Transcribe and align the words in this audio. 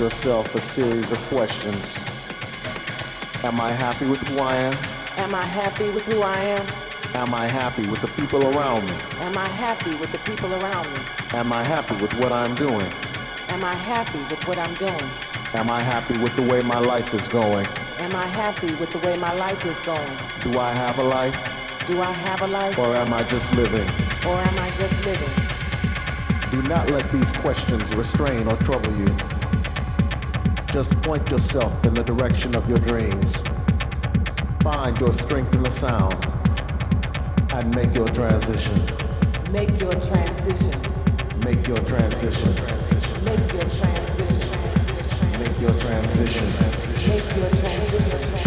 yourself 0.00 0.54
a 0.54 0.60
series 0.62 1.12
of 1.12 1.18
questions. 1.28 1.98
Am 3.44 3.60
I 3.60 3.70
happy 3.70 4.06
with 4.06 4.20
who 4.28 4.38
I 4.38 4.56
am? 4.56 4.74
Am 5.18 5.34
I 5.34 5.42
happy 5.42 5.90
with 5.90 6.04
who 6.06 6.22
I 6.22 6.38
am? 6.38 6.66
Am 7.14 7.34
I 7.34 7.46
happy 7.46 7.86
with 7.86 8.00
the 8.00 8.08
people 8.08 8.42
around 8.42 8.86
me? 8.86 8.94
Am 9.20 9.36
I 9.36 9.46
happy 9.48 9.90
with 10.00 10.10
the 10.10 10.18
people 10.18 10.50
around 10.54 10.90
me? 10.94 11.00
Am 11.34 11.52
I 11.52 11.62
happy 11.62 12.00
with 12.00 12.18
what 12.18 12.32
I'm 12.32 12.54
doing? 12.54 12.90
Am 13.48 13.62
I 13.62 13.74
happy 13.74 14.20
with 14.30 14.42
what 14.48 14.56
I'm 14.56 14.74
doing? 14.76 15.10
Am 15.52 15.68
I 15.68 15.80
happy 15.80 16.16
with 16.22 16.34
the 16.34 16.48
way 16.50 16.62
my 16.62 16.78
life 16.78 17.12
is 17.12 17.28
going? 17.28 17.66
Am 17.98 18.16
I 18.16 18.26
happy 18.26 18.72
with 18.76 18.90
the 18.92 19.06
way 19.06 19.18
my 19.18 19.34
life 19.34 19.66
is 19.66 19.78
going? 19.80 20.16
Do 20.42 20.58
I 20.58 20.72
have 20.72 20.98
a 20.98 21.02
life? 21.04 21.36
Do 21.86 22.00
I 22.00 22.12
have 22.12 22.40
a 22.40 22.46
life? 22.46 22.78
Or 22.78 22.96
am 22.96 23.12
I 23.12 23.22
just 23.24 23.52
living? 23.52 23.88
Or 24.26 24.36
am 24.38 24.58
I 24.58 24.70
just 24.78 24.96
living? 25.04 25.34
Do 26.52 26.66
not 26.68 26.88
let 26.88 27.12
these 27.12 27.30
questions 27.32 27.94
restrain 27.94 28.48
or 28.48 28.56
trouble 28.56 28.92
you. 28.96 29.29
Just 30.72 30.90
point 31.02 31.28
yourself 31.28 31.84
in 31.84 31.94
the 31.94 32.04
direction 32.04 32.54
of 32.54 32.68
your 32.68 32.78
dreams. 32.78 33.34
Find 34.62 34.98
your 35.00 35.12
strength 35.12 35.52
in 35.52 35.64
the 35.64 35.70
sound 35.70 36.14
and 37.52 37.74
make 37.74 37.92
your 37.92 38.06
transition. 38.08 38.80
Make 39.50 39.80
your 39.80 39.94
transition. 39.94 40.80
Make 41.40 41.66
your 41.66 41.78
transition. 41.78 42.54
Make 43.24 43.52
your 43.52 43.64
transition. 43.64 44.50
Make 45.40 45.60
your 45.60 45.72
transition. 45.80 46.46
Make 47.08 47.36
your 47.36 47.48
transition. 47.48 48.39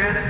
Good. 0.00 0.29